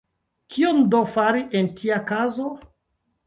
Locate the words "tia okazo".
1.81-2.49